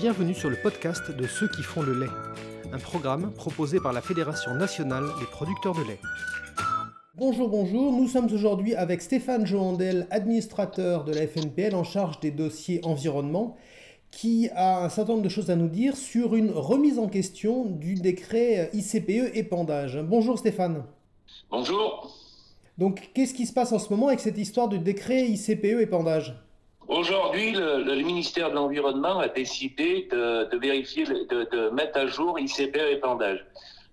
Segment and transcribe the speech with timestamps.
[0.00, 2.10] Bienvenue sur le podcast de ceux qui font le lait,
[2.72, 6.00] un programme proposé par la Fédération nationale des producteurs de lait.
[7.16, 12.30] Bonjour, bonjour, nous sommes aujourd'hui avec Stéphane Joandel, administrateur de la FNPL en charge des
[12.30, 13.58] dossiers environnement,
[14.10, 17.66] qui a un certain nombre de choses à nous dire sur une remise en question
[17.66, 20.00] du décret ICPE épandage.
[20.02, 20.82] Bonjour Stéphane.
[21.50, 22.10] Bonjour.
[22.78, 26.42] Donc qu'est-ce qui se passe en ce moment avec cette histoire du décret ICPE épandage
[26.90, 33.46] Aujourd'hui, le, ministère de l'Environnement a décidé de, vérifier, de, mettre à jour ICPE épandage.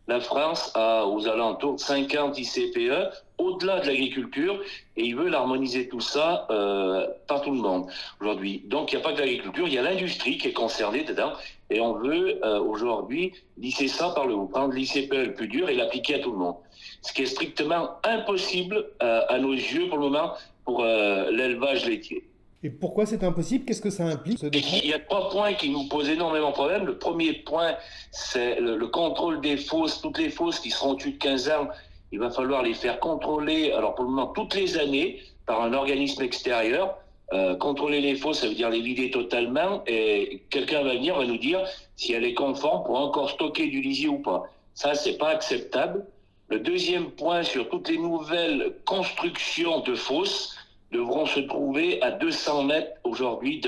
[0.07, 4.59] La France a aux alentours de 50 ICPE au-delà de l'agriculture
[4.95, 7.87] et il veut l'harmoniser tout ça euh, par tout le monde
[8.19, 8.63] aujourd'hui.
[8.65, 11.33] Donc il n'y a pas que l'agriculture, il y a l'industrie qui est concernée dedans
[11.69, 15.69] et on veut euh, aujourd'hui lisser ça par le haut, prendre l'ICPE le plus dur
[15.69, 16.55] et l'appliquer à tout le monde.
[17.03, 20.33] Ce qui est strictement impossible euh, à nos yeux pour le moment
[20.65, 22.26] pour euh, l'élevage laitier.
[22.63, 23.65] Et pourquoi c'est impossible?
[23.65, 26.85] Qu'est-ce que ça implique Il y a trois points qui nous posent énormément de problèmes.
[26.85, 27.75] Le premier point,
[28.11, 30.01] c'est le, contrôle des fosses.
[30.01, 31.67] Toutes les fosses qui seront au-dessus de 15 ans,
[32.11, 35.73] il va falloir les faire contrôler, alors pour le moment, toutes les années, par un
[35.73, 36.97] organisme extérieur.
[37.33, 41.25] Euh, contrôler les fosses, ça veut dire les vider totalement, et quelqu'un va venir, va
[41.25, 41.61] nous dire
[41.97, 44.45] si elle est conforme pour encore stocker du lisier ou pas.
[44.73, 46.05] Ça, c'est pas acceptable.
[46.47, 50.56] Le deuxième point, sur toutes les nouvelles constructions de fosses,
[50.91, 53.61] devront se trouver à 200 mètres aujourd'hui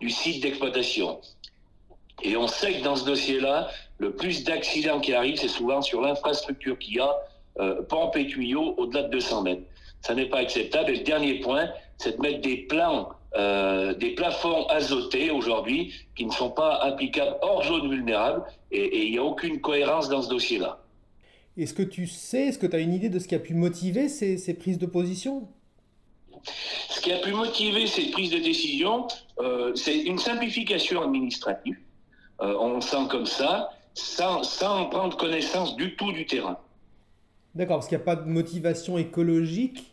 [0.00, 1.20] du site d'exploitation.
[2.22, 3.68] Et on sait que dans ce dossier-là,
[3.98, 7.12] le plus d'accidents qui arrivent, c'est souvent sur l'infrastructure qu'il y a,
[7.60, 7.82] euh,
[8.14, 9.62] et tuyaux, au-delà de 200 mètres.
[10.00, 10.90] Ça n'est pas acceptable.
[10.90, 11.68] Et le dernier point,
[11.98, 17.36] c'est de mettre des plans, euh, des plafonds azotés aujourd'hui qui ne sont pas applicables
[17.42, 18.44] hors zone vulnérable.
[18.70, 20.78] Et il n'y a aucune cohérence dans ce dossier-là.
[21.56, 23.54] Est-ce que tu sais, est-ce que tu as une idée de ce qui a pu
[23.54, 25.48] motiver ces, prises de position?
[27.02, 29.08] Qui a pu motiver cette prise de décision,
[29.40, 31.76] euh, c'est une simplification administrative.
[32.40, 36.56] Euh, on le sent comme ça, sans, sans prendre connaissance du tout du terrain.
[37.54, 39.92] D'accord, parce qu'il n'y a pas de motivation écologique?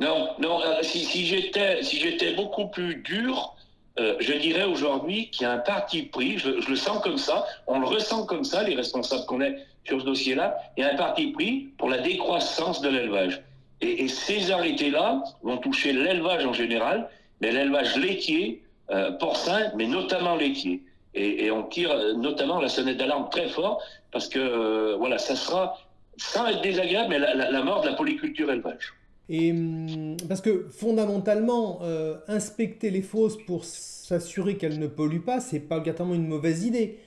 [0.00, 0.60] Non, non.
[0.62, 3.54] Euh, si, si j'étais si j'étais beaucoup plus dur,
[3.98, 7.44] je dirais aujourd'hui qu'il y a un parti pris, je, je, le sens comme ça,
[7.66, 10.94] on le ressent comme ça, les responsables qu'on est sur ce dossier-là, il y a
[10.94, 13.42] un parti pris pour la décroissance de l'élevage.
[13.80, 17.08] Et, ces arrêtés-là vont toucher l'élevage en général,
[17.40, 20.82] mais l'élevage laitier, euh, porcin, mais notamment laitier.
[21.14, 23.82] Et, on tire euh, notamment la sonnette d'alarme très fort
[24.12, 25.78] parce que euh, voilà, ça sera
[26.16, 28.92] sans être désagréable, mais la, mort de la polyculture élevage.
[29.28, 31.80] Et hum, parce que fondamentalement,
[32.28, 36.98] inspecter les fosses pour s'assurer qu'elles ne polluent pas, c'est pas obligatoirement une mauvaise idée.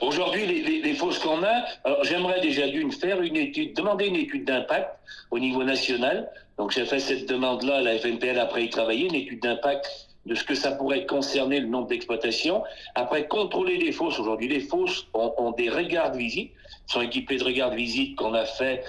[0.00, 1.64] Aujourd'hui, les, les, fosses qu'on a,
[2.02, 4.90] j'aimerais déjà d'une faire une étude, demander une étude d'impact
[5.30, 6.30] au niveau national.
[6.58, 10.44] Donc j'ai fait cette demande-là, la FNPL après y travailler, une étude d'impact de ce
[10.44, 12.62] que ça pourrait concerner le nombre d'exploitations.
[12.94, 14.18] Après, contrôler les fosses.
[14.18, 16.52] Aujourd'hui, les fosses ont, ont des regards de visite,
[16.86, 18.84] sont équipées de regards de visite qu'on a fait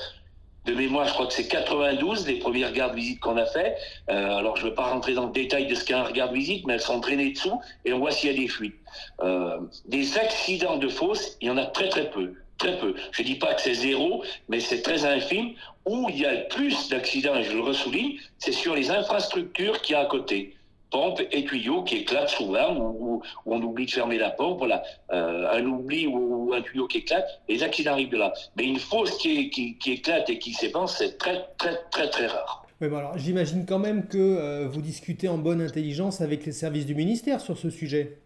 [0.66, 3.78] de mémoire, je crois que c'est 92 des premiers regards de visite qu'on a fait.
[4.10, 6.30] Euh, alors, je ne veux pas rentrer dans le détail de ce qu'est un regard
[6.30, 8.76] de visite, mais elles sont traînées dessous et on voit s'il y a des fuites.
[9.24, 12.34] Euh, des accidents de fosse, il y en a très très peu.
[12.60, 12.94] Très peu.
[13.12, 15.54] Je ne dis pas que c'est zéro, mais c'est très infime.
[15.86, 19.94] Où il y a plus d'accidents, et je le ressouligne, c'est sur les infrastructures qu'il
[19.94, 20.56] y a à côté
[20.91, 25.50] pompe et tuyau qui éclatent souvent, ou, on oublie de fermer la pompe, voilà, euh,
[25.52, 28.34] un oubli ou, un tuyau qui éclate, les accidents arrivent de là.
[28.56, 32.68] Mais une fosse qui, qui, éclate et qui s'épanche, c'est très, très, très, très rare.
[32.81, 36.51] Oui, bon alors j'imagine quand même que euh, vous discutez en bonne intelligence avec les
[36.51, 38.18] services du ministère sur ce sujet.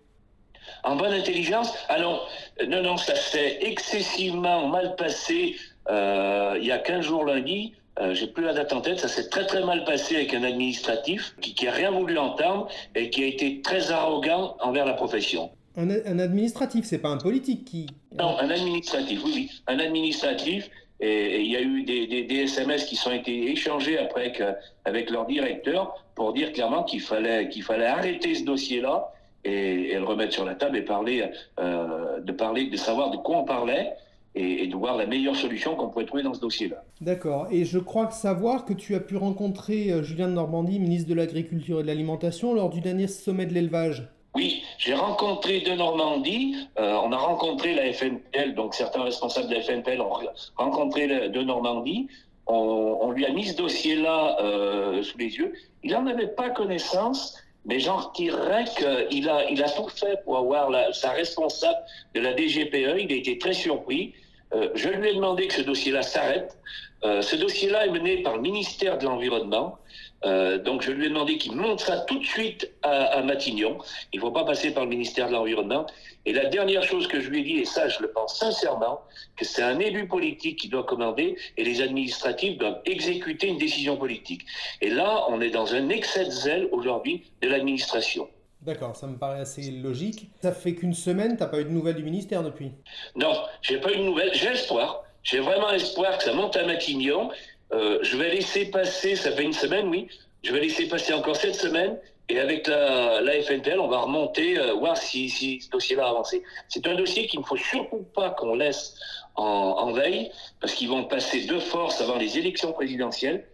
[0.84, 2.28] En bonne intelligence Alors,
[2.68, 5.56] non, non, ça s'est excessivement mal passé
[5.90, 7.74] euh, il y a 15 jours lundi.
[8.00, 10.44] Euh, j'ai plus la date en tête, ça s'est très très mal passé avec un
[10.44, 14.94] administratif qui, qui a rien voulu entendre et qui a été très arrogant envers la
[14.94, 15.52] profession.
[15.78, 17.88] Un, un administratif, c'est pas un politique qui.
[18.18, 20.70] Non, un administratif, oui, oui, un administratif.
[21.02, 24.44] Et il y a eu des, des, des, SMS qui sont été échangés après avec,
[24.86, 29.12] avec leur directeur pour dire clairement qu'il fallait qu'il fallait arrêter ce dossier-là
[29.44, 31.30] et, et, le remettre sur la table et parler
[31.60, 33.94] euh, de parler de savoir de quoi on parlait
[34.36, 36.84] et, de voir la meilleure solution qu'on pourrait trouver dans ce dossier-là.
[37.02, 37.48] D'accord.
[37.52, 41.16] Et je crois savoir que tu as pu rencontrer euh, Julien de Normandie, ministre de
[41.16, 44.08] l'Agriculture et de l'Alimentation, lors du dernier sommet de l'élevage.
[44.36, 49.56] Oui, j'ai rencontré de Normandie, euh, on a rencontré la FNPL, donc certains responsables de
[49.56, 50.12] la FNPL ont
[50.58, 52.10] rencontré de Normandie,
[52.48, 55.54] on, lui a mis ce dossier-là euh, sous les yeux.
[55.84, 60.38] Il n'en avait pas connaissance, mais j'en retirerais qu'il a, il a tout fait pour
[60.38, 61.78] avoir la, sa responsable
[62.14, 63.00] de la DGPE.
[63.00, 64.14] Il a été très surpris.
[64.54, 66.58] Euh, je lui ai demandé que ce dossier-là s'arrête.
[67.04, 69.78] Euh, ce dossier-là est mené par le ministère de l'Environnement.
[70.26, 73.78] Euh, donc je lui ai demandé qu'il monte ça tout de suite à, Matignon.
[74.12, 75.86] Il ne faut pas passer par le ministère de l'Environnement.
[76.26, 79.02] Et la dernière chose que je lui ai dit, et ça je le pense sincèrement,
[79.36, 83.98] que c'est un élu politique qui doit commander et les administratifs doivent exécuter une décision
[83.98, 84.46] politique.
[84.82, 88.28] Et là, on est dans un excès de zèle aujourd'hui de l'administration.
[88.66, 90.30] D'accord, ça me paraît assez logique.
[90.42, 92.72] Ça fait qu'une semaine, t'as pas eu de nouvelles du ministère depuis?
[93.16, 94.32] Non, j'ai pas eu de nouvelles.
[94.34, 95.04] J'ai espoir.
[95.22, 97.30] J'ai vraiment espoir que ça monte à Matignon.
[97.74, 100.08] Euh, je vais laisser passer, ça fait une semaine, oui,
[100.44, 102.00] je vais laisser passer encore cette semaine.
[102.28, 103.34] Et avec la, la
[103.80, 106.42] on va remonter, euh, voir si, ce dossier-là a avancé.
[106.70, 108.96] C'est un dossier qu'il ne faut surtout pas qu'on laisse
[109.36, 113.46] en, veille, parce qu'ils vont passer de force avant les élections présidentielles.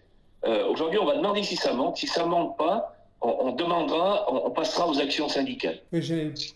[0.45, 1.97] Euh, Aujourd'hui, on va demander si ça monte.
[1.97, 5.79] Si ça monte pas, on, demandera, on, passera aux actions syndicales.
[5.91, 6.01] Oui,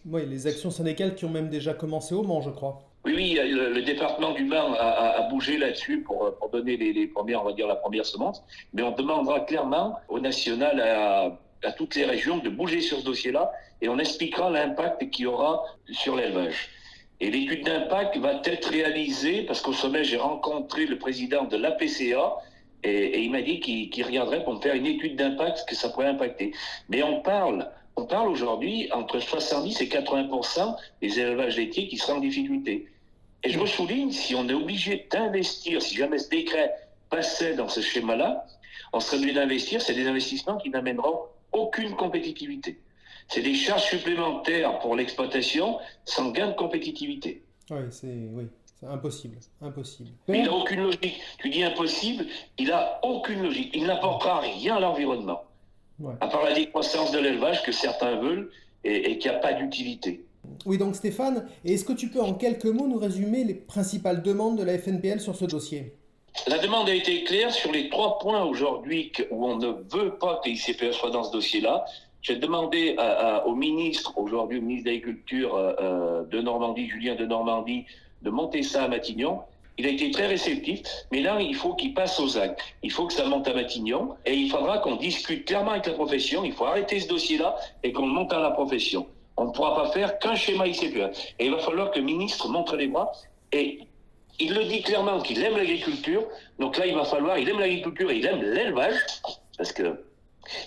[0.06, 2.82] oui, les actions syndicales qui ont même déjà commencé au Mans, je crois.
[3.06, 7.54] Oui, oui, le, département du Mans a, bougé là-dessus pour, donner les, premières, on va
[7.54, 8.44] dire la première semence.
[8.74, 13.06] Mais on demandera clairement au national, à, à toutes les régions, de bouger sur ce
[13.06, 13.52] dossier-là
[13.82, 16.70] et on expliquera l'impact qu'il y aura sur l'élevage.
[17.20, 22.36] Et l'étude d'impact va être réalisée parce qu'au sommet, j'ai rencontré le président de l'APCA
[22.86, 26.08] et, il m'a dit qu'il reviendrait pour me faire une étude d'impact, que ça pourrait
[26.08, 26.54] impacter.
[26.90, 32.14] Mais on parle, on parle aujourd'hui entre 70 et 80% des élevages laitiers qui seraient
[32.14, 32.88] en difficulté.
[33.44, 36.74] Et je me souligne, si on est obligé d'investir, si jamais ce décret
[37.10, 38.46] passait dans ce schéma-là,
[38.94, 41.20] on serait obligé d'investir, c'est des investissements qui n'amèneront
[41.52, 42.80] aucune compétitivité.
[43.28, 47.44] C'est des charges supplémentaires pour l'exploitation sans gain de compétitivité.
[47.72, 48.46] Oui, c'est oui.
[48.90, 50.10] Impossible, impossible.
[50.28, 51.20] il n'a aucune logique.
[51.40, 52.26] Tu dis impossible,
[52.58, 53.72] il n'a aucune logique.
[53.74, 55.44] Il n'apportera rien à l'environnement.
[56.20, 58.52] À part la décroissance de l'élevage que certains veulent
[58.84, 60.26] et, qui n'a pas d'utilité.
[60.66, 64.58] Oui, donc Stéphane, est-ce que tu peux en quelques mots nous résumer les principales demandes
[64.58, 65.94] de la FNPL sur ce dossier?
[66.48, 70.42] La demande a été claire sur les trois points aujourd'hui où on ne veut pas
[70.44, 71.86] que l'ICPE soit dans ce dossier-là.
[72.22, 72.98] J'ai demandé
[73.46, 77.86] au ministre, aujourd'hui au ministre de l'Agriculture euh, euh, de Normandie, Julien de Normandie,
[78.26, 79.40] de monter ça à Matignon.
[79.78, 80.82] Il a été très réceptif,
[81.12, 82.62] mais là, il faut qu'il passe aux actes.
[82.82, 85.94] Il faut que ça monte à Matignon et il faudra qu'on discute clairement avec la
[85.94, 86.44] profession.
[86.44, 89.06] Il faut arrêter ce dossier-là et qu'on monte à la profession.
[89.38, 91.36] On ne pourra pas faire qu'un schéma ICPE.
[91.40, 93.12] Et il va falloir que le ministre montre les bras
[93.52, 93.80] et
[94.40, 96.24] il le dit clairement qu'il aime l'agriculture.
[96.58, 98.96] Donc là, il va falloir, il aime l'agriculture et il aime l'élevage
[99.58, 100.00] parce que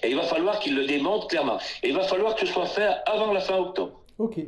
[0.02, 1.58] et il va falloir qu'il le démontre clairement.
[1.82, 3.92] Et il va falloir que ce soit fait avant la fin octobre.
[4.18, 4.38] Ok.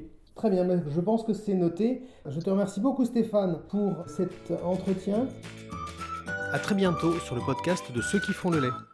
[0.41, 2.01] Très bien, je pense que c'est noté.
[2.25, 5.27] Je te remercie beaucoup Stéphane pour cet entretien.
[6.55, 8.90] A très bientôt sur le podcast de Ceux qui font le lait.